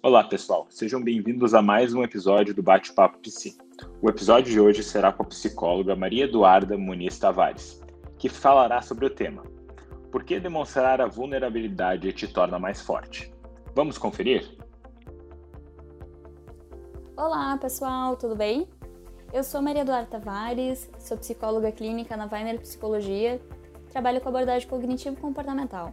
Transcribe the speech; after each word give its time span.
Olá, 0.00 0.22
pessoal. 0.22 0.64
Sejam 0.70 1.02
bem-vindos 1.02 1.54
a 1.54 1.60
mais 1.60 1.92
um 1.92 2.04
episódio 2.04 2.54
do 2.54 2.62
Bate-Papo 2.62 3.18
Psi. 3.18 3.58
O 4.00 4.08
episódio 4.08 4.52
de 4.52 4.60
hoje 4.60 4.80
será 4.80 5.12
com 5.12 5.24
a 5.24 5.26
psicóloga 5.26 5.96
Maria 5.96 6.26
Eduarda 6.26 6.78
Muniz 6.78 7.18
Tavares, 7.18 7.82
que 8.16 8.28
falará 8.28 8.80
sobre 8.80 9.06
o 9.06 9.10
tema 9.10 9.42
Por 10.12 10.22
que 10.22 10.38
demonstrar 10.38 11.00
a 11.00 11.06
vulnerabilidade 11.08 12.12
te 12.12 12.28
torna 12.28 12.60
mais 12.60 12.80
forte? 12.80 13.34
Vamos 13.74 13.98
conferir? 13.98 14.56
Olá, 17.16 17.58
pessoal, 17.58 18.14
tudo 18.14 18.36
bem? 18.36 18.68
Eu 19.32 19.42
sou 19.42 19.60
Maria 19.60 19.82
Eduarda 19.82 20.06
Tavares, 20.06 20.88
sou 21.00 21.18
psicóloga 21.18 21.72
clínica 21.72 22.16
na 22.16 22.28
Weiner 22.30 22.60
Psicologia, 22.60 23.42
trabalho 23.90 24.20
com 24.20 24.28
abordagem 24.28 24.68
cognitivo-comportamental. 24.68 25.92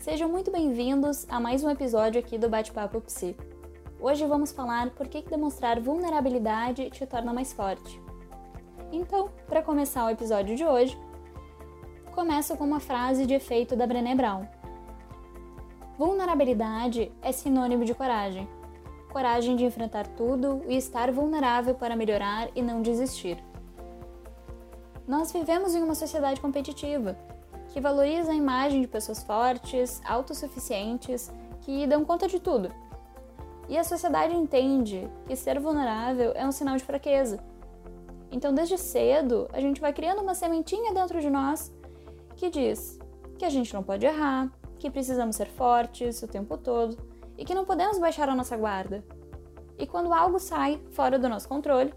Sejam 0.00 0.30
muito 0.30 0.50
bem-vindos 0.50 1.26
a 1.28 1.38
mais 1.38 1.62
um 1.62 1.68
episódio 1.68 2.18
aqui 2.18 2.38
do 2.38 2.48
Bate-Papo 2.48 3.02
Psi. 3.02 3.36
Hoje 4.00 4.24
vamos 4.24 4.50
falar 4.50 4.88
por 4.92 5.06
que 5.06 5.20
demonstrar 5.20 5.78
vulnerabilidade 5.78 6.88
te 6.88 7.04
torna 7.04 7.34
mais 7.34 7.52
forte. 7.52 8.00
Então, 8.90 9.28
para 9.46 9.60
começar 9.60 10.06
o 10.06 10.08
episódio 10.08 10.56
de 10.56 10.64
hoje, 10.64 10.98
começo 12.14 12.56
com 12.56 12.64
uma 12.64 12.80
frase 12.80 13.26
de 13.26 13.34
efeito 13.34 13.76
da 13.76 13.86
Brené 13.86 14.14
Brown. 14.14 14.46
Vulnerabilidade 15.98 17.12
é 17.20 17.30
sinônimo 17.30 17.84
de 17.84 17.92
coragem. 17.92 18.48
Coragem 19.12 19.54
de 19.54 19.66
enfrentar 19.66 20.06
tudo 20.06 20.62
e 20.66 20.78
estar 20.78 21.12
vulnerável 21.12 21.74
para 21.74 21.94
melhorar 21.94 22.48
e 22.56 22.62
não 22.62 22.80
desistir. 22.80 23.36
Nós 25.06 25.30
vivemos 25.30 25.74
em 25.74 25.82
uma 25.82 25.94
sociedade 25.94 26.40
competitiva, 26.40 27.18
que 27.72 27.80
valoriza 27.80 28.32
a 28.32 28.34
imagem 28.34 28.80
de 28.80 28.88
pessoas 28.88 29.22
fortes, 29.22 30.00
autossuficientes, 30.04 31.32
que 31.62 31.86
dão 31.86 32.04
conta 32.04 32.26
de 32.26 32.40
tudo. 32.40 32.70
E 33.68 33.78
a 33.78 33.84
sociedade 33.84 34.34
entende 34.34 35.08
que 35.26 35.36
ser 35.36 35.60
vulnerável 35.60 36.32
é 36.34 36.44
um 36.44 36.52
sinal 36.52 36.76
de 36.76 36.84
fraqueza. 36.84 37.38
Então, 38.32 38.52
desde 38.52 38.76
cedo, 38.76 39.48
a 39.52 39.60
gente 39.60 39.80
vai 39.80 39.92
criando 39.92 40.22
uma 40.22 40.34
sementinha 40.34 40.92
dentro 40.92 41.20
de 41.20 41.30
nós 41.30 41.72
que 42.36 42.50
diz 42.50 42.98
que 43.38 43.44
a 43.44 43.50
gente 43.50 43.72
não 43.72 43.82
pode 43.82 44.04
errar, 44.04 44.50
que 44.78 44.90
precisamos 44.90 45.36
ser 45.36 45.46
fortes 45.46 46.22
o 46.22 46.28
tempo 46.28 46.56
todo 46.56 46.96
e 47.38 47.44
que 47.44 47.54
não 47.54 47.64
podemos 47.64 47.98
baixar 47.98 48.28
a 48.28 48.34
nossa 48.34 48.56
guarda. 48.56 49.04
E 49.78 49.86
quando 49.86 50.12
algo 50.12 50.38
sai 50.38 50.80
fora 50.90 51.18
do 51.18 51.28
nosso 51.28 51.48
controle 51.48 51.94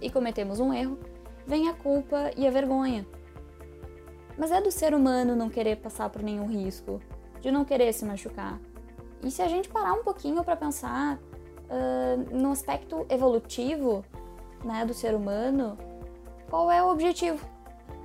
e 0.00 0.10
cometemos 0.10 0.60
um 0.60 0.72
erro, 0.72 0.98
vem 1.46 1.68
a 1.68 1.74
culpa 1.74 2.30
e 2.36 2.46
a 2.46 2.50
vergonha 2.50 3.06
mas 4.40 4.50
é 4.50 4.58
do 4.58 4.70
ser 4.70 4.94
humano 4.94 5.36
não 5.36 5.50
querer 5.50 5.76
passar 5.76 6.08
por 6.08 6.22
nenhum 6.22 6.46
risco, 6.46 6.98
de 7.42 7.50
não 7.50 7.62
querer 7.62 7.92
se 7.92 8.06
machucar. 8.06 8.58
E 9.22 9.30
se 9.30 9.42
a 9.42 9.48
gente 9.48 9.68
parar 9.68 9.92
um 9.92 10.02
pouquinho 10.02 10.42
para 10.42 10.56
pensar 10.56 11.18
uh, 11.18 12.34
no 12.34 12.50
aspecto 12.50 13.04
evolutivo 13.10 14.02
né, 14.64 14.82
do 14.86 14.94
ser 14.94 15.14
humano, 15.14 15.76
qual 16.48 16.70
é 16.70 16.82
o 16.82 16.88
objetivo? 16.88 17.46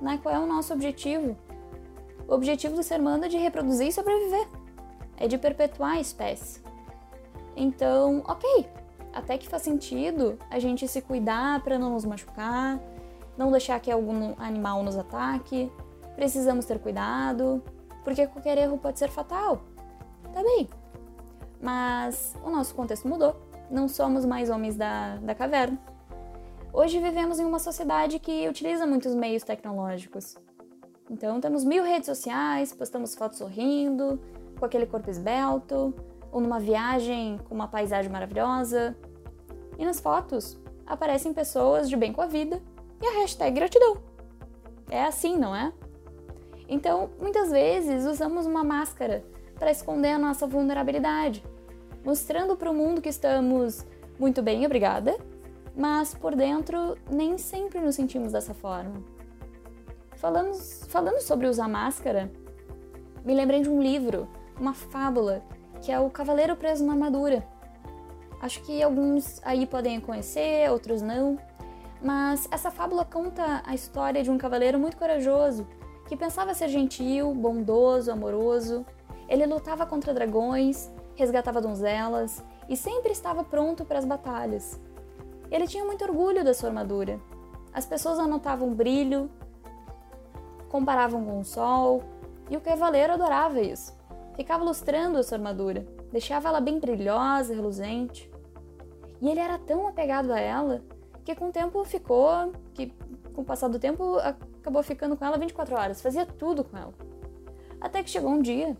Né? 0.02 0.20
Qual 0.22 0.34
é 0.34 0.38
o 0.38 0.44
nosso 0.44 0.74
objetivo? 0.74 1.34
O 2.28 2.34
objetivo 2.34 2.76
do 2.76 2.82
ser 2.82 3.00
humano 3.00 3.24
é 3.24 3.28
de 3.28 3.38
reproduzir 3.38 3.86
e 3.86 3.92
sobreviver, 3.92 4.46
é 5.16 5.26
de 5.26 5.38
perpetuar 5.38 5.92
a 5.92 6.00
espécie. 6.00 6.60
Então, 7.56 8.22
ok, 8.28 8.68
até 9.10 9.38
que 9.38 9.48
faz 9.48 9.62
sentido 9.62 10.38
a 10.50 10.58
gente 10.58 10.86
se 10.86 11.00
cuidar 11.00 11.62
para 11.62 11.78
não 11.78 11.92
nos 11.92 12.04
machucar, 12.04 12.78
não 13.38 13.50
deixar 13.50 13.80
que 13.80 13.90
algum 13.90 14.34
animal 14.36 14.82
nos 14.82 14.98
ataque, 14.98 15.72
precisamos 16.16 16.64
ter 16.64 16.80
cuidado, 16.80 17.62
porque 18.02 18.26
qualquer 18.26 18.58
erro 18.58 18.78
pode 18.78 18.98
ser 18.98 19.10
fatal. 19.10 19.60
Tá 20.32 20.42
bem. 20.42 20.68
Mas 21.60 22.34
o 22.42 22.50
nosso 22.50 22.74
contexto 22.74 23.06
mudou. 23.06 23.36
Não 23.70 23.88
somos 23.88 24.24
mais 24.24 24.50
homens 24.50 24.76
da, 24.76 25.16
da 25.16 25.34
caverna. 25.34 25.78
Hoje 26.72 26.98
vivemos 26.98 27.38
em 27.38 27.44
uma 27.44 27.58
sociedade 27.58 28.18
que 28.18 28.48
utiliza 28.48 28.86
muitos 28.86 29.14
meios 29.14 29.42
tecnológicos. 29.42 30.36
Então 31.10 31.40
temos 31.40 31.64
mil 31.64 31.84
redes 31.84 32.06
sociais, 32.06 32.72
postamos 32.72 33.14
fotos 33.14 33.38
sorrindo, 33.38 34.20
com 34.58 34.64
aquele 34.64 34.86
corpo 34.86 35.08
esbelto, 35.08 35.94
ou 36.32 36.40
numa 36.40 36.58
viagem 36.58 37.38
com 37.48 37.54
uma 37.54 37.68
paisagem 37.68 38.10
maravilhosa. 38.10 38.96
E 39.78 39.84
nas 39.84 40.00
fotos 40.00 40.58
aparecem 40.86 41.32
pessoas 41.32 41.88
de 41.88 41.96
bem 41.96 42.12
com 42.12 42.20
a 42.20 42.26
vida 42.26 42.62
e 43.00 43.06
a 43.06 43.20
hashtag 43.20 43.54
gratidão. 43.54 43.96
É 44.90 45.04
assim, 45.04 45.36
não 45.36 45.54
é? 45.54 45.72
Então, 46.68 47.10
muitas 47.20 47.50
vezes 47.50 48.04
usamos 48.06 48.46
uma 48.46 48.64
máscara 48.64 49.24
para 49.58 49.70
esconder 49.70 50.10
a 50.10 50.18
nossa 50.18 50.46
vulnerabilidade, 50.46 51.44
mostrando 52.04 52.56
para 52.56 52.70
o 52.70 52.74
mundo 52.74 53.00
que 53.00 53.08
estamos 53.08 53.86
muito 54.18 54.42
bem, 54.42 54.64
obrigada, 54.64 55.16
mas 55.76 56.14
por 56.14 56.34
dentro 56.34 56.96
nem 57.10 57.36
sempre 57.36 57.80
nos 57.80 57.94
sentimos 57.94 58.32
dessa 58.32 58.54
forma. 58.54 59.02
Falando, 60.16 60.54
falando 60.88 61.20
sobre 61.20 61.46
usar 61.46 61.68
máscara, 61.68 62.32
me 63.24 63.34
lembrei 63.34 63.60
de 63.60 63.68
um 63.68 63.82
livro, 63.82 64.26
uma 64.58 64.72
fábula, 64.72 65.42
que 65.82 65.92
é 65.92 66.00
O 66.00 66.08
Cavaleiro 66.08 66.56
Preso 66.56 66.84
na 66.84 66.94
Armadura. 66.94 67.46
Acho 68.40 68.62
que 68.62 68.82
alguns 68.82 69.40
aí 69.44 69.66
podem 69.66 70.00
conhecer, 70.00 70.70
outros 70.70 71.02
não, 71.02 71.38
mas 72.02 72.48
essa 72.50 72.70
fábula 72.70 73.04
conta 73.04 73.62
a 73.66 73.74
história 73.74 74.22
de 74.22 74.30
um 74.30 74.38
cavaleiro 74.38 74.78
muito 74.78 74.96
corajoso 74.96 75.66
que 76.06 76.16
pensava 76.16 76.54
ser 76.54 76.68
gentil, 76.68 77.34
bondoso, 77.34 78.10
amoroso. 78.10 78.84
Ele 79.28 79.46
lutava 79.46 79.84
contra 79.86 80.14
dragões, 80.14 80.90
resgatava 81.14 81.60
donzelas 81.60 82.42
e 82.68 82.76
sempre 82.76 83.12
estava 83.12 83.42
pronto 83.42 83.84
para 83.84 83.98
as 83.98 84.04
batalhas. 84.04 84.80
Ele 85.50 85.66
tinha 85.66 85.84
muito 85.84 86.04
orgulho 86.04 86.44
da 86.44 86.54
sua 86.54 86.68
armadura. 86.68 87.20
As 87.72 87.84
pessoas 87.84 88.18
anotavam 88.18 88.72
brilho, 88.72 89.30
comparavam 90.68 91.24
com 91.24 91.40
o 91.40 91.44
sol, 91.44 92.02
e 92.50 92.56
o 92.56 92.60
cavaleiro 92.60 93.12
adorava 93.12 93.60
isso. 93.60 93.94
Ficava 94.34 94.64
lustrando 94.64 95.18
a 95.18 95.22
sua 95.22 95.38
armadura, 95.38 95.86
deixava 96.12 96.48
ela 96.48 96.60
bem 96.60 96.78
brilhosa, 96.78 97.54
reluzente. 97.54 98.30
E 99.20 99.28
ele 99.28 99.40
era 99.40 99.58
tão 99.58 99.86
apegado 99.86 100.32
a 100.32 100.38
ela 100.38 100.82
que 101.24 101.34
com 101.34 101.48
o 101.48 101.52
tempo 101.52 101.84
ficou, 101.84 102.52
que 102.72 102.92
com 103.34 103.42
o 103.42 103.44
passar 103.44 103.68
do 103.68 103.78
tempo 103.78 104.16
acabou 104.66 104.82
ficando 104.82 105.16
com 105.16 105.24
ela 105.24 105.38
24 105.38 105.76
horas, 105.76 106.02
fazia 106.02 106.26
tudo 106.26 106.64
com 106.64 106.76
ela. 106.76 106.92
Até 107.80 108.02
que 108.02 108.10
chegou 108.10 108.30
um 108.30 108.42
dia 108.42 108.76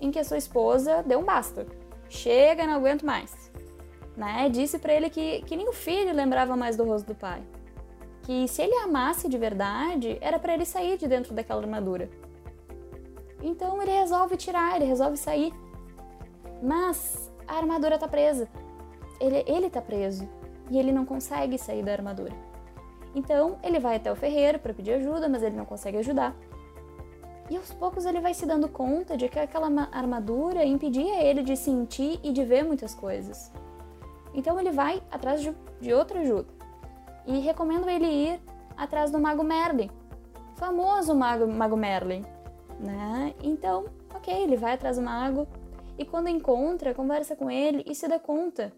em 0.00 0.10
que 0.10 0.18
a 0.18 0.24
sua 0.24 0.38
esposa 0.38 1.02
deu 1.02 1.18
um 1.18 1.24
basta. 1.24 1.66
Chega, 2.08 2.66
não 2.66 2.74
aguento 2.74 3.04
mais. 3.04 3.50
Né? 4.16 4.48
Disse 4.48 4.78
para 4.78 4.94
ele 4.94 5.10
que, 5.10 5.42
que 5.42 5.54
nem 5.54 5.68
o 5.68 5.74
filho 5.74 6.14
lembrava 6.14 6.56
mais 6.56 6.74
do 6.74 6.84
rosto 6.84 7.08
do 7.08 7.14
pai. 7.14 7.42
Que 8.22 8.48
se 8.48 8.62
ele 8.62 8.74
amasse 8.76 9.28
de 9.28 9.36
verdade, 9.36 10.16
era 10.22 10.38
para 10.38 10.54
ele 10.54 10.64
sair 10.64 10.96
de 10.96 11.06
dentro 11.06 11.34
daquela 11.34 11.60
armadura. 11.60 12.08
Então 13.42 13.80
ele 13.82 13.92
resolve 13.92 14.38
tirar, 14.38 14.76
ele 14.76 14.86
resolve 14.86 15.18
sair. 15.18 15.52
Mas 16.62 17.30
a 17.46 17.56
armadura 17.56 17.98
tá 17.98 18.08
presa. 18.08 18.48
Ele, 19.20 19.44
ele 19.46 19.68
tá 19.68 19.82
preso. 19.82 20.26
E 20.70 20.78
ele 20.78 20.92
não 20.92 21.04
consegue 21.04 21.58
sair 21.58 21.82
da 21.82 21.92
armadura. 21.92 22.45
Então 23.16 23.58
ele 23.62 23.80
vai 23.80 23.96
até 23.96 24.12
o 24.12 24.14
ferreiro 24.14 24.58
para 24.58 24.74
pedir 24.74 24.92
ajuda, 24.92 25.26
mas 25.26 25.42
ele 25.42 25.56
não 25.56 25.64
consegue 25.64 25.96
ajudar. 25.96 26.36
E 27.48 27.56
aos 27.56 27.72
poucos 27.72 28.04
ele 28.04 28.20
vai 28.20 28.34
se 28.34 28.44
dando 28.44 28.68
conta 28.68 29.16
de 29.16 29.26
que 29.26 29.38
aquela 29.38 29.88
armadura 29.90 30.62
impedia 30.66 31.24
ele 31.24 31.42
de 31.42 31.56
sentir 31.56 32.20
e 32.22 32.30
de 32.30 32.44
ver 32.44 32.62
muitas 32.62 32.94
coisas. 32.94 33.50
Então 34.34 34.60
ele 34.60 34.70
vai 34.70 35.02
atrás 35.10 35.40
de, 35.40 35.56
de 35.80 35.94
outra 35.94 36.20
ajuda. 36.20 36.48
E 37.24 37.38
recomendo 37.38 37.88
ele 37.88 38.06
ir 38.06 38.40
atrás 38.76 39.10
do 39.10 39.18
Mago 39.18 39.42
Merlin, 39.42 39.90
famoso 40.56 41.14
Mago, 41.14 41.46
Mago 41.46 41.76
Merlin. 41.76 42.22
Né? 42.78 43.34
Então, 43.42 43.86
ok, 44.14 44.42
ele 44.42 44.58
vai 44.58 44.74
atrás 44.74 44.98
do 44.98 45.02
Mago 45.02 45.48
e 45.96 46.04
quando 46.04 46.28
encontra, 46.28 46.92
conversa 46.92 47.34
com 47.34 47.50
ele 47.50 47.82
e 47.86 47.94
se 47.94 48.06
dá 48.06 48.18
conta 48.18 48.70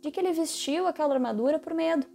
de 0.00 0.10
que 0.10 0.18
ele 0.18 0.32
vestiu 0.32 0.86
aquela 0.86 1.12
armadura 1.12 1.58
por 1.58 1.74
medo 1.74 2.06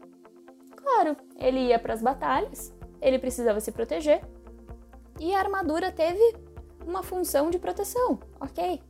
Claro, 0.89 1.17
ele 1.37 1.59
ia 1.67 1.77
para 1.77 1.93
as 1.93 2.01
batalhas, 2.01 2.73
ele 3.01 3.19
precisava 3.19 3.59
se 3.59 3.73
proteger 3.73 4.21
e 5.19 5.35
a 5.35 5.39
armadura 5.39 5.91
teve 5.91 6.33
uma 6.85 7.03
função 7.03 7.49
de 7.49 7.59
proteção, 7.59 8.17
ok? 8.39 8.81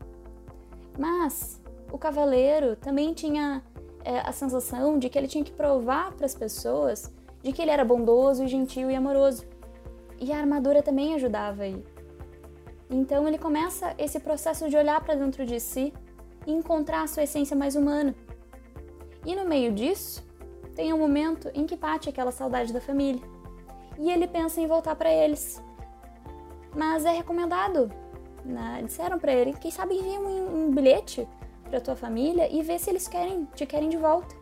Mas 0.97 1.59
o 1.91 1.97
cavaleiro 1.97 2.75
também 2.75 3.13
tinha 3.15 3.63
é, 4.05 4.19
a 4.19 4.31
sensação 4.31 4.99
de 4.99 5.09
que 5.09 5.17
ele 5.17 5.27
tinha 5.27 5.44
que 5.44 5.51
provar 5.51 6.13
para 6.13 6.27
as 6.27 6.35
pessoas 6.35 7.11
de 7.41 7.51
que 7.51 7.63
ele 7.63 7.71
era 7.71 7.83
bondoso, 7.83 8.45
gentil 8.45 8.91
e 8.91 8.95
amoroso. 8.95 9.44
E 10.19 10.31
a 10.31 10.38
armadura 10.38 10.83
também 10.83 11.15
ajudava 11.15 11.63
aí. 11.63 11.83
Então 12.91 13.27
ele 13.27 13.39
começa 13.39 13.95
esse 13.97 14.19
processo 14.19 14.69
de 14.69 14.77
olhar 14.77 15.03
para 15.03 15.15
dentro 15.15 15.45
de 15.45 15.59
si 15.59 15.91
e 16.45 16.51
encontrar 16.51 17.01
a 17.01 17.07
sua 17.07 17.23
essência 17.23 17.57
mais 17.57 17.75
humana. 17.75 18.15
E 19.25 19.35
no 19.35 19.45
meio 19.45 19.71
disso, 19.71 20.26
tem 20.77 20.94
um 20.94 21.00
momento 21.00 21.50
em 21.56 21.65
que 21.65 21.75
bate 21.75 22.07
aquela 22.07 22.31
saudade 22.31 22.71
da 22.71 22.79
família 22.79 23.24
e 23.97 24.12
ele 24.12 24.27
pensa 24.27 24.62
em 24.62 24.68
voltar 24.68 24.95
para 24.95 25.12
eles. 25.12 25.59
Mas 26.75 27.03
é 27.03 27.09
recomendado, 27.09 27.91
né? 28.45 28.83
disseram 28.85 29.18
para 29.18 29.33
ele, 29.33 29.53
quem 29.53 29.71
sabe 29.71 29.95
envia 29.95 30.19
um, 30.19 30.68
um 30.68 30.71
bilhete 30.71 31.27
para 31.63 31.81
tua 31.81 31.95
família 31.95 32.47
e 32.53 32.62
ver 32.62 32.77
se 32.77 32.91
eles 32.91 33.07
querem 33.07 33.47
te 33.56 33.65
querem 33.65 33.89
de 33.89 33.97
volta. 33.97 34.35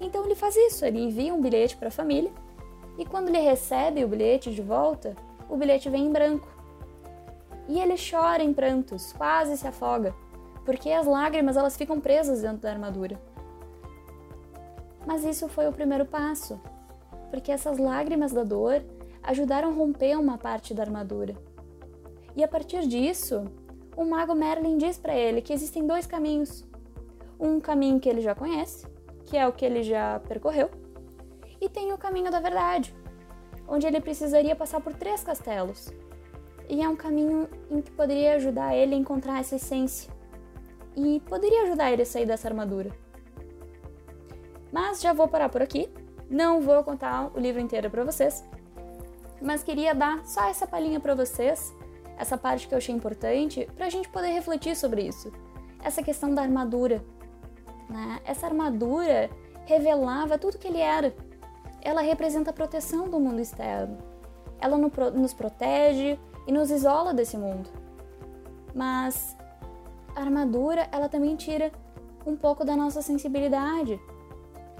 Então 0.00 0.24
ele 0.24 0.34
faz 0.34 0.56
isso, 0.56 0.84
ele 0.84 1.04
envia 1.04 1.32
um 1.32 1.40
bilhete 1.40 1.76
para 1.76 1.86
a 1.86 1.92
família 1.92 2.32
e 2.98 3.04
quando 3.04 3.28
ele 3.28 3.38
recebe 3.38 4.04
o 4.04 4.08
bilhete 4.08 4.52
de 4.52 4.60
volta, 4.60 5.14
o 5.48 5.56
bilhete 5.56 5.88
vem 5.88 6.06
em 6.06 6.12
branco. 6.12 6.48
E 7.68 7.78
ele 7.78 7.94
chora 7.94 8.42
em 8.42 8.52
prantos, 8.52 9.12
quase 9.12 9.56
se 9.56 9.68
afoga, 9.68 10.12
porque 10.64 10.90
as 10.90 11.06
lágrimas 11.06 11.56
elas 11.56 11.76
ficam 11.76 12.00
presas 12.00 12.42
dentro 12.42 12.62
da 12.62 12.72
armadura. 12.72 13.27
Mas 15.08 15.24
isso 15.24 15.48
foi 15.48 15.66
o 15.66 15.72
primeiro 15.72 16.04
passo, 16.04 16.60
porque 17.30 17.50
essas 17.50 17.78
lágrimas 17.78 18.30
da 18.30 18.44
dor 18.44 18.84
ajudaram 19.22 19.70
a 19.70 19.72
romper 19.72 20.18
uma 20.18 20.36
parte 20.36 20.74
da 20.74 20.82
armadura. 20.82 21.34
E 22.36 22.44
a 22.44 22.46
partir 22.46 22.86
disso, 22.86 23.46
o 23.96 24.04
mago 24.04 24.34
Merlin 24.34 24.76
diz 24.76 24.98
para 24.98 25.16
ele 25.16 25.40
que 25.40 25.54
existem 25.54 25.86
dois 25.86 26.04
caminhos. 26.04 26.62
Um 27.40 27.58
caminho 27.58 27.98
que 27.98 28.06
ele 28.06 28.20
já 28.20 28.34
conhece, 28.34 28.86
que 29.24 29.34
é 29.34 29.48
o 29.48 29.52
que 29.52 29.64
ele 29.64 29.82
já 29.82 30.20
percorreu, 30.28 30.68
e 31.58 31.70
tem 31.70 31.90
o 31.90 31.96
caminho 31.96 32.30
da 32.30 32.38
verdade, 32.38 32.94
onde 33.66 33.86
ele 33.86 34.02
precisaria 34.02 34.54
passar 34.54 34.82
por 34.82 34.92
três 34.92 35.24
castelos. 35.24 35.90
E 36.68 36.82
é 36.82 36.88
um 36.88 36.96
caminho 36.96 37.48
em 37.70 37.80
que 37.80 37.90
poderia 37.92 38.34
ajudar 38.34 38.76
ele 38.76 38.94
a 38.94 38.98
encontrar 38.98 39.40
essa 39.40 39.56
essência. 39.56 40.12
E 40.94 41.18
poderia 41.20 41.62
ajudar 41.62 41.90
ele 41.90 42.02
a 42.02 42.06
sair 42.06 42.26
dessa 42.26 42.46
armadura. 42.46 43.07
Mas 44.72 45.00
já 45.00 45.12
vou 45.12 45.28
parar 45.28 45.48
por 45.48 45.62
aqui. 45.62 45.88
Não 46.28 46.60
vou 46.60 46.82
contar 46.84 47.30
o 47.34 47.40
livro 47.40 47.60
inteiro 47.60 47.90
para 47.90 48.04
vocês. 48.04 48.44
Mas 49.40 49.62
queria 49.62 49.94
dar 49.94 50.24
só 50.26 50.48
essa 50.48 50.66
palhinha 50.66 51.00
para 51.00 51.14
vocês, 51.14 51.74
essa 52.18 52.36
parte 52.36 52.66
que 52.66 52.74
eu 52.74 52.78
achei 52.78 52.94
importante, 52.94 53.68
para 53.76 53.86
a 53.86 53.90
gente 53.90 54.08
poder 54.08 54.28
refletir 54.28 54.76
sobre 54.76 55.02
isso. 55.02 55.32
Essa 55.82 56.02
questão 56.02 56.34
da 56.34 56.42
armadura. 56.42 57.04
Né? 57.88 58.20
Essa 58.24 58.46
armadura 58.46 59.30
revelava 59.64 60.38
tudo 60.38 60.58
que 60.58 60.66
ele 60.66 60.80
era 60.80 61.14
ela 61.80 62.00
representa 62.00 62.50
a 62.50 62.52
proteção 62.52 63.08
do 63.08 63.20
mundo 63.20 63.40
externo. 63.40 63.98
Ela 64.60 64.76
nos 64.76 65.32
protege 65.32 66.18
e 66.46 66.52
nos 66.52 66.70
isola 66.70 67.14
desse 67.14 67.36
mundo. 67.36 67.68
Mas 68.74 69.36
a 70.14 70.20
armadura, 70.20 70.88
ela 70.90 71.08
também 71.08 71.36
tira 71.36 71.72
um 72.26 72.36
pouco 72.36 72.64
da 72.64 72.76
nossa 72.76 73.00
sensibilidade. 73.00 74.00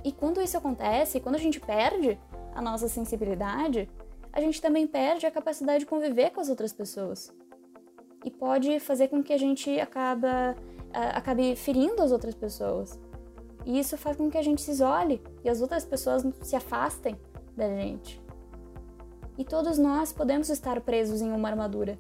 E 0.05 0.13
quando 0.13 0.41
isso 0.41 0.57
acontece, 0.57 1.21
quando 1.21 1.35
a 1.35 1.39
gente 1.39 1.61
perde 1.61 2.19
a 2.55 2.63
nossa 2.63 2.89
sensibilidade, 2.89 3.89
a 4.33 4.41
gente 4.41 4.61
também 4.61 4.87
perde 4.87 5.27
a 5.27 5.31
capacidade 5.31 5.81
de 5.81 5.87
conviver 5.87 6.31
com 6.31 6.41
as 6.41 6.49
outras 6.49 6.73
pessoas. 6.73 7.33
E 8.25 8.31
pode 8.31 8.81
fazer 8.81 9.09
com 9.09 9.23
que 9.23 9.33
a 9.33 9.39
gente 9.39 9.79
acaba, 9.81 10.57
acabe 10.93 11.55
ferindo 11.57 12.03
as 12.03 12.13
outras 12.13 12.35
pessoas. 12.35 12.99
E 13.65 13.79
isso 13.79 13.97
faz 13.97 14.17
com 14.17 14.31
que 14.31 14.39
a 14.39 14.43
gente 14.43 14.63
se 14.63 14.71
isole 14.71 15.23
e 15.45 15.49
as 15.49 15.61
outras 15.61 15.85
pessoas 15.85 16.25
se 16.43 16.57
afastem 16.57 17.17
da 17.57 17.69
gente. 17.69 18.21
E 19.37 19.45
todos 19.45 19.79
nós 19.79 20.13
podemos 20.13 20.49
estar 20.49 20.81
presos 20.81 21.21
em 21.21 21.31
uma 21.31 21.49
armadura. 21.49 21.99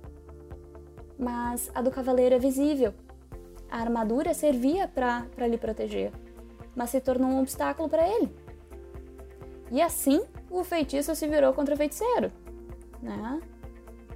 Mas 1.18 1.70
a 1.74 1.82
do 1.82 1.90
cavaleiro 1.90 2.34
é 2.34 2.38
visível. 2.38 2.94
A 3.70 3.80
armadura 3.80 4.32
servia 4.32 4.88
para 4.88 5.46
lhe 5.46 5.58
proteger, 5.58 6.12
mas 6.78 6.90
se 6.90 7.00
tornou 7.00 7.28
um 7.28 7.40
obstáculo 7.40 7.88
para 7.88 8.08
ele. 8.08 8.32
E 9.72 9.82
assim 9.82 10.22
o 10.48 10.62
feitiço 10.62 11.12
se 11.16 11.26
virou 11.26 11.52
contra 11.52 11.74
o 11.74 11.76
feiticeiro. 11.76 12.30
Né? 13.02 13.40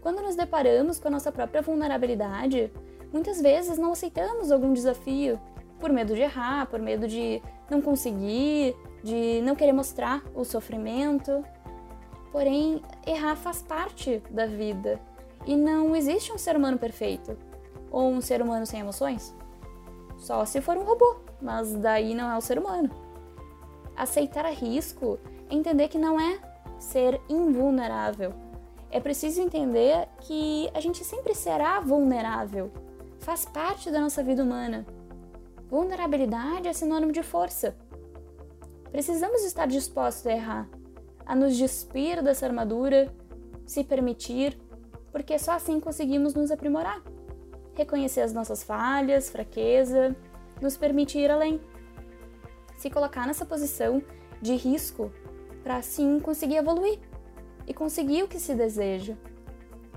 Quando 0.01 0.23
nos 0.23 0.37
deparamos 0.37 1.01
com 1.01 1.09
a 1.09 1.11
nossa 1.11 1.33
própria 1.33 1.61
vulnerabilidade, 1.61 2.73
muitas 3.13 3.43
vezes 3.43 3.79
não 3.79 3.93
aceitamos 3.93 4.53
algum 4.53 4.73
desafio 4.73 5.41
por 5.81 5.91
medo 5.91 6.15
de 6.15 6.21
errar, 6.21 6.67
por 6.67 6.79
medo 6.79 7.09
de 7.09 7.43
não 7.69 7.83
conseguir, 7.83 8.77
de 9.03 9.43
não 9.43 9.57
querer 9.57 9.73
mostrar 9.73 10.23
o 10.33 10.45
sofrimento. 10.45 11.45
Porém, 12.31 12.81
errar 13.05 13.35
faz 13.35 13.61
parte 13.61 14.23
da 14.31 14.47
vida 14.47 15.01
e 15.45 15.57
não 15.57 15.97
existe 15.97 16.33
um 16.33 16.39
ser 16.39 16.57
humano 16.57 16.79
perfeito 16.79 17.37
ou 17.91 18.09
um 18.09 18.21
ser 18.21 18.41
humano 18.41 18.65
sem 18.65 18.79
emoções. 18.79 19.35
Só 20.17 20.45
se 20.45 20.61
for 20.61 20.77
um 20.77 20.85
robô, 20.85 21.17
mas 21.43 21.75
daí 21.75 22.15
não 22.15 22.31
é 22.31 22.37
o 22.37 22.41
ser 22.41 22.59
humano. 22.59 22.91
Aceitar 23.97 24.47
a 24.47 24.51
risco 24.51 25.19
é 25.51 25.55
entender 25.55 25.89
que 25.89 25.99
não 25.99 26.19
é 26.19 26.39
ser 26.79 27.21
invulnerável. 27.29 28.33
É 28.91 29.01
preciso 29.01 29.41
entender 29.41 30.09
que 30.21 30.71
a 30.75 30.81
gente 30.81 31.05
sempre 31.05 31.35
será 31.35 31.81
vulnerável. 31.81 32.71
Faz 33.21 33.45
parte 33.45 33.91
da 33.91 34.01
nossa 34.01 34.23
vida 34.23 34.43
humana. 34.43 34.87
Vulnerabilidade 35.69 36.69
é 36.69 36.73
sinônimo 36.73 37.13
de 37.13 37.23
força. 37.23 37.75
Precisamos 38.91 39.43
estar 39.45 39.67
dispostos 39.67 40.27
a 40.27 40.33
errar, 40.33 40.69
a 41.25 41.35
nos 41.35 41.57
despir 41.57 42.23
dessa 42.23 42.45
armadura, 42.45 43.11
se 43.65 43.83
permitir, 43.83 44.59
porque 45.11 45.39
só 45.39 45.53
assim 45.53 45.81
conseguimos 45.81 46.35
nos 46.35 46.51
aprimorar. 46.51 47.03
Reconhecer 47.75 48.21
as 48.21 48.35
nossas 48.35 48.63
falhas, 48.63 49.31
fraqueza, 49.31 50.15
nos 50.63 50.77
permitir 50.77 51.19
ir 51.19 51.31
além. 51.31 51.61
Se 52.77 52.89
colocar 52.89 53.27
nessa 53.27 53.45
posição 53.45 54.03
de 54.41 54.55
risco 54.55 55.13
para 55.63 55.77
assim 55.77 56.19
conseguir 56.21 56.57
evoluir 56.57 56.99
e 57.67 57.75
conseguir 57.75 58.23
o 58.23 58.29
que 58.29 58.41
se 58.41 58.55
deseja. 58.55 59.15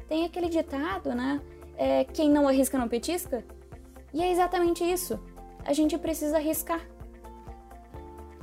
Tem 0.07 0.25
aquele 0.25 0.49
ditado, 0.49 1.15
né? 1.15 1.41
É, 1.77 2.03
quem 2.03 2.29
não 2.29 2.47
arrisca 2.47 2.77
não 2.77 2.87
petisca? 2.87 3.43
E 4.13 4.21
é 4.21 4.31
exatamente 4.31 4.83
isso 4.83 5.19
a 5.65 5.73
gente 5.73 5.97
precisa 5.97 6.37
arriscar. 6.37 6.79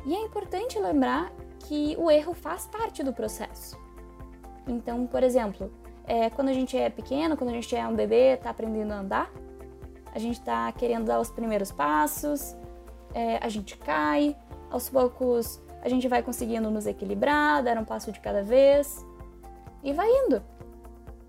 E 0.05 0.13
é 0.13 0.21
importante 0.21 0.79
lembrar 0.79 1.33
que 1.61 1.95
o 1.97 2.11
erro 2.11 2.35
faz 2.35 2.67
parte 2.67 3.05
do 3.05 3.13
processo. 3.13 3.79
Então, 4.67 5.07
por 5.07 5.23
exemplo, 5.23 5.73
é, 6.05 6.29
quando 6.29 6.49
a 6.49 6.53
gente 6.53 6.77
é 6.77 6.91
pequeno, 6.91 7.37
quando 7.37 7.51
a 7.51 7.53
gente 7.53 7.75
é 7.75 7.87
um 7.87 7.95
bebê, 7.95 8.35
está 8.35 8.51
aprendendo 8.51 8.93
a 8.93 8.99
andar, 8.99 9.33
a 10.13 10.19
gente 10.19 10.39
está 10.39 10.71
querendo 10.73 11.07
dar 11.07 11.21
os 11.21 11.31
primeiros 11.31 11.73
passos, 11.73 12.55
é, 13.15 13.39
a 13.39 13.49
gente 13.49 13.77
cai, 13.77 14.37
aos 14.71 14.89
poucos 14.89 15.61
a 15.83 15.89
gente 15.89 16.07
vai 16.07 16.23
conseguindo 16.23 16.71
nos 16.71 16.87
equilibrar, 16.87 17.63
dar 17.63 17.77
um 17.77 17.85
passo 17.85 18.13
de 18.13 18.21
cada 18.21 18.43
vez 18.43 19.05
e 19.83 19.93
vai 19.93 20.09
indo. 20.09 20.43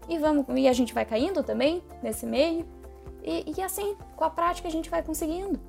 E, 0.08 0.18
vamos, 0.20 0.46
e 0.50 0.68
a 0.68 0.74
gente 0.74 0.94
vai 0.94 1.06
caindo 1.06 1.44
também 1.44 1.82
nesse 2.02 2.26
meio, 2.26 2.66
e, 3.24 3.54
e 3.58 3.62
assim, 3.62 3.96
com 4.16 4.24
a 4.26 4.30
prática, 4.30 4.68
a 4.68 4.72
gente 4.72 4.90
vai 4.90 5.02
conseguindo. 5.02 5.60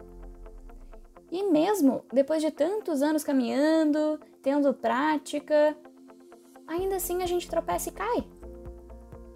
E 1.31 1.43
mesmo 1.45 2.05
depois 2.13 2.43
de 2.43 2.51
tantos 2.51 3.01
anos 3.01 3.25
caminhando, 3.25 4.21
tendo 4.43 4.75
prática, 4.75 5.77
ainda 6.67 6.97
assim 6.97 7.23
a 7.23 7.27
gente 7.27 7.49
tropeça 7.49 7.89
e 7.89 7.93
cai. 7.93 8.25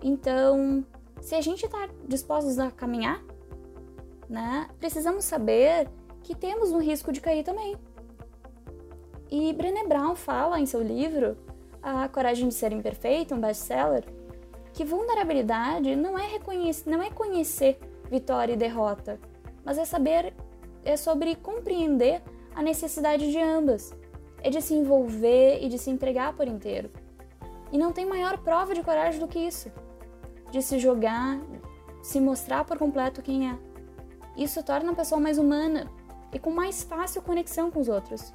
Então, 0.03 0.85
se 1.21 1.35
a 1.35 1.41
gente 1.41 1.65
está 1.65 1.89
dispostos 2.07 2.59
a 2.59 2.71
caminhar, 2.71 3.23
né, 4.29 4.69
precisamos 4.79 5.25
saber 5.25 5.89
que 6.23 6.35
temos 6.35 6.71
um 6.71 6.79
risco 6.79 7.13
de 7.13 7.21
cair 7.21 7.43
também. 7.43 7.77
E 9.31 9.53
Brené 9.53 9.87
Brown 9.87 10.15
fala 10.15 10.59
em 10.59 10.67
seu 10.67 10.83
livro 10.83 11.37
A 11.83 12.09
Coragem 12.09 12.49
de 12.49 12.55
Ser 12.55 12.73
Imperfeito, 12.73 13.35
um 13.35 13.41
best-seller, 13.41 14.05
que 14.73 14.85
vulnerabilidade 14.85 15.95
não 15.97 16.19
é, 16.19 16.27
reconhecer, 16.27 16.89
não 16.89 17.03
é 17.03 17.11
conhecer 17.11 17.79
vitória 18.11 18.53
e 18.53 18.57
derrota, 18.57 19.21
mas 19.65 19.77
é 19.79 19.85
saber 19.85 20.35
é 20.85 20.97
sobre 20.97 21.35
compreender 21.35 22.23
a 22.55 22.63
necessidade 22.63 23.31
de 23.31 23.39
ambas, 23.39 23.95
é 24.43 24.51
de 24.51 24.63
se 24.63 24.75
envolver 24.75 25.63
e 25.63 25.69
de 25.69 25.79
se 25.79 25.91
entregar 25.91 26.35
por 26.35 26.49
inteiro. 26.49 26.91
E 27.71 27.77
não 27.77 27.93
tem 27.93 28.07
maior 28.07 28.39
prova 28.39 28.75
de 28.75 28.83
coragem 28.83 29.21
do 29.21 29.29
que 29.29 29.39
isso, 29.39 29.71
de 30.51 30.63
se 30.63 30.79
jogar, 30.79 31.39
se 32.03 32.21
mostrar 32.21 32.65
por 32.65 32.79
completo 32.79 33.21
quem 33.21 33.51
é. 33.51 33.59
Isso 34.39 34.63
torna 34.63 34.93
a 34.93 34.95
pessoa 34.95 35.21
mais 35.21 35.37
humana 35.37 35.91
e 36.33 36.39
com 36.39 36.51
mais 36.51 36.85
fácil 36.85 37.21
conexão 37.21 37.73
com 37.73 37.81
os 37.81 37.89
outros. 37.89 38.33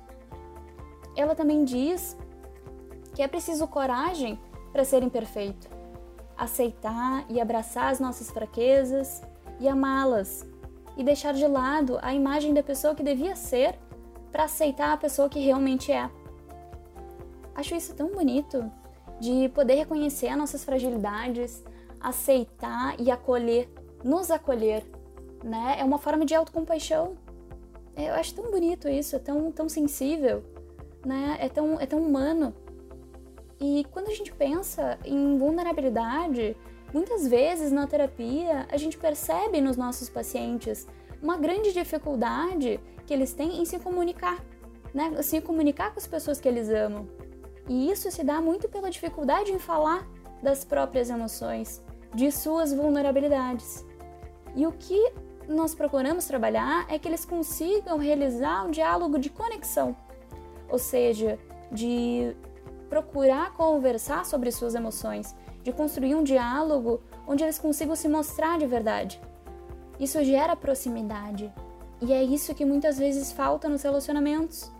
Ela 1.16 1.34
também 1.34 1.64
diz 1.64 2.18
que 3.16 3.22
é 3.22 3.28
preciso 3.28 3.66
coragem 3.68 4.38
para 4.74 4.84
ser 4.84 5.02
imperfeito, 5.02 5.70
aceitar 6.38 7.26
e 7.30 7.40
abraçar 7.40 7.90
as 7.90 8.02
nossas 8.02 8.30
fraquezas 8.30 9.22
e 9.62 9.68
amá-las 9.68 10.46
e 10.98 11.04
deixar 11.04 11.34
de 11.34 11.48
lado 11.48 11.98
a 12.02 12.14
imagem 12.14 12.54
da 12.54 12.62
pessoa 12.62 12.94
que 12.94 13.04
devia 13.04 13.36
ser 13.36 13.80
para 14.30 14.44
aceitar 14.44 14.92
a 14.92 14.98
pessoa 14.98 15.30
que 15.30 15.40
realmente 15.40 15.90
é. 15.90 16.10
Acho 17.56 17.76
isso 17.76 17.96
tão 17.96 18.10
bonito 18.10 18.70
de 19.22 19.48
poder 19.50 19.76
reconhecer 19.76 20.28
as 20.28 20.38
nossas 20.38 20.66
fragilidades, 20.66 21.64
aceitar 22.02 23.00
e 23.00 23.10
acolher, 23.10 23.72
nos 24.04 24.32
acolher, 24.32 24.84
né? 25.44 25.76
É 25.80 25.84
uma 25.84 25.98
forma 25.98 26.26
de 26.26 26.34
autocompaixão. 26.34 27.16
Eu 27.96 28.14
acho 28.16 28.34
tão 28.34 28.50
bonito 28.50 28.88
isso, 28.88 29.16
é 29.16 29.20
tão, 29.20 29.52
tão 29.52 29.70
sensível, 29.70 30.44
né? 31.06 31.38
É 31.40 31.50
tão, 31.50 31.80
é 31.80 31.86
tão 31.86 32.00
humano. 32.00 32.54
E 33.60 33.86
quando 33.92 34.08
a 34.08 34.14
gente 34.14 34.34
pensa 34.34 34.98
em 35.06 35.38
vulnerabilidade, 35.38 36.56
Muitas 36.94 37.28
vezes 37.28 37.72
na 37.72 37.88
terapia 37.88 38.68
a 38.72 38.78
gente 38.78 39.00
percebe 39.00 39.60
nos 39.60 39.76
nossos 39.76 40.10
pacientes 40.10 40.88
uma 41.22 41.36
grande 41.36 41.74
dificuldade 41.74 42.80
que 43.08 43.14
eles 43.14 43.34
têm 43.34 43.60
em 43.60 43.66
se 43.66 43.80
comunicar, 43.80 44.46
né? 44.94 45.20
Se 45.24 45.42
comunicar 45.42 45.92
com 45.92 46.00
as 46.00 46.06
pessoas 46.06 46.40
que 46.40 46.48
eles 46.48 46.70
amam. 46.70 47.08
E 47.68 47.90
isso 47.90 48.12
se 48.12 48.24
dá 48.24 48.40
muito 48.40 48.70
pela 48.70 48.92
dificuldade 48.92 49.52
em 49.52 49.58
falar 49.58 50.08
das 50.44 50.64
próprias 50.64 51.10
emoções, 51.10 51.82
de 52.14 52.32
suas 52.32 52.72
vulnerabilidades. 52.72 53.84
E 54.56 54.68
o 54.68 54.72
que 54.72 55.12
nós 55.48 55.76
procuramos 55.76 56.26
trabalhar 56.26 56.86
é 56.90 56.98
que 56.98 57.08
eles 57.08 57.26
consigam 57.26 57.98
realizar 57.98 58.66
um 58.66 58.72
diálogo 58.72 59.18
de 59.18 59.30
conexão, 59.30 59.96
ou 60.70 60.78
seja, 60.80 61.40
de 61.72 62.36
procurar 62.90 63.54
conversar 63.54 64.26
sobre 64.26 64.52
suas 64.52 64.76
emoções, 64.76 65.36
de 65.64 65.72
construir 65.72 66.16
um 66.16 66.24
diálogo 66.24 67.02
onde 67.28 67.44
eles 67.44 67.58
consigam 67.58 67.96
se 67.96 68.08
mostrar 68.08 68.60
de 68.60 68.68
verdade. 68.68 69.20
Isso 70.00 70.24
gera 70.24 70.56
proximidade, 70.56 71.52
e 72.02 72.12
é 72.12 72.24
isso 72.24 72.54
que 72.54 72.66
muitas 72.66 72.98
vezes 72.98 73.32
falta 73.32 73.70
nos 73.70 73.82
relacionamentos. 73.82 74.72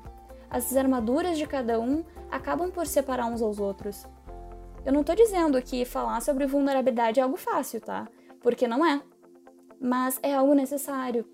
As 0.50 0.76
armaduras 0.76 1.38
de 1.38 1.48
cada 1.48 1.80
um 1.80 2.04
acabam 2.30 2.70
por 2.70 2.86
separar 2.86 3.28
uns 3.28 3.42
aos 3.42 3.60
outros. 3.60 4.06
Eu 4.86 4.92
não 4.92 5.04
tô 5.04 5.16
dizendo 5.16 5.62
que 5.62 5.86
falar 5.86 6.22
sobre 6.22 6.46
vulnerabilidade 6.46 7.20
é 7.20 7.24
algo 7.24 7.38
fácil, 7.38 7.80
tá? 7.80 8.08
Porque 8.42 8.68
não 8.68 8.86
é. 8.86 9.02
Mas 9.84 10.18
é 10.24 10.34
algo 10.34 10.54
necessário 10.54 11.26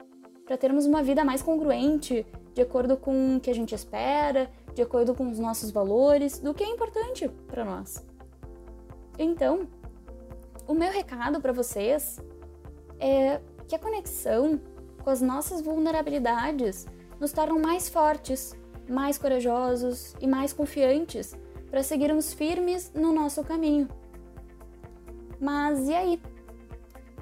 para 0.44 0.58
termos 0.58 0.88
uma 0.88 1.04
vida 1.04 1.24
mais 1.24 1.44
congruente, 1.44 2.26
de 2.56 2.64
acordo 2.64 2.98
com 2.98 3.38
o 3.38 3.40
que 3.40 3.52
a 3.52 3.54
gente 3.54 3.76
espera, 3.76 4.50
de 4.74 4.82
acordo 4.82 5.14
com 5.14 5.30
os 5.30 5.38
nossos 5.38 5.70
valores, 5.70 6.40
do 6.40 6.52
que 6.52 6.64
é 6.64 6.68
importante 6.68 7.30
para 7.46 7.64
nós. 7.64 8.04
Então, 9.20 9.68
o 10.68 10.74
meu 10.74 10.92
recado 10.92 11.40
para 11.40 11.54
vocês 11.54 12.20
é 13.00 13.40
que 13.68 13.76
a 13.76 13.80
conexão 13.80 14.60
com 15.04 15.12
as 15.12 15.22
nossas 15.22 15.62
vulnerabilidades 15.62 16.88
nos 17.20 17.32
tornam 17.32 17.60
mais 17.60 17.88
fortes, 17.88 18.56
mais 18.90 19.20
corajosos 19.20 20.16
e 20.20 20.26
mais 20.26 20.54
confiantes 20.54 21.38
para 21.70 21.84
seguirmos 21.84 22.34
firmes 22.34 22.92
no 22.96 23.14
nosso 23.14 23.44
caminho. 23.44 23.88
Mas 25.40 25.88
e 25.88 25.94
aí? 25.94 26.22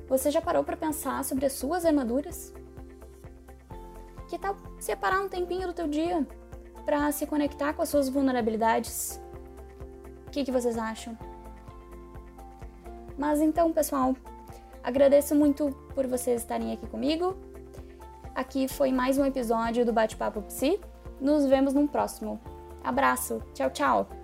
Você 0.08 0.32
já 0.32 0.42
parou 0.42 0.64
para 0.64 0.78
pensar 0.78 1.24
sobre 1.24 1.46
as 1.46 1.54
suas 1.54 1.86
armaduras? 1.86 2.54
Que 4.30 4.38
tal 4.38 4.56
separar 4.80 5.22
um 5.22 5.30
tempinho 5.30 5.68
do 5.68 5.74
teu 5.74 5.88
dia 5.88 6.26
para 6.86 7.12
se 7.12 7.26
conectar 7.26 7.74
com 7.74 7.82
as 7.82 7.90
suas 7.90 8.08
vulnerabilidades? 8.08 9.22
O 10.28 10.32
que, 10.32 10.46
que 10.46 10.52
vocês 10.52 10.78
acham? 10.78 11.18
Mas 13.18 13.42
então, 13.42 13.74
pessoal, 13.74 14.16
agradeço 14.84 15.36
muito 15.36 15.72
por 15.94 16.08
vocês 16.08 16.42
estarem 16.42 16.72
aqui 16.72 16.88
comigo. 16.88 17.36
Aqui 18.36 18.68
foi 18.68 18.92
mais 18.92 19.18
um 19.18 19.26
episódio 19.26 19.86
do 19.86 19.92
Bate-Papo 19.92 20.42
Psi. 20.44 20.80
Nos 21.20 21.46
vemos 21.46 21.74
no 21.74 21.88
próximo. 21.88 22.40
Abraço. 22.84 23.42
Tchau, 23.54 23.70
tchau. 23.72 24.17